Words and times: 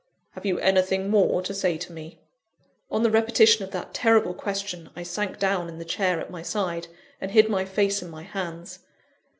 "Have 0.31 0.47
you 0.47 0.57
anything 0.57 1.11
more 1.11 1.43
to 1.43 1.53
say 1.53 1.77
to 1.77 1.93
me?" 1.93 2.17
On 2.89 3.03
the 3.03 3.11
repetition 3.11 3.63
of 3.63 3.69
that 3.69 3.93
terrible 3.93 4.33
question, 4.33 4.89
I 4.95 5.03
sank 5.03 5.37
down 5.37 5.69
in 5.69 5.77
the 5.77 5.85
chair 5.85 6.19
at 6.19 6.31
my 6.31 6.41
side, 6.41 6.87
and 7.21 7.29
hid 7.29 7.49
my 7.49 7.65
face 7.65 8.01
in 8.01 8.09
my 8.09 8.23
hands. 8.23 8.79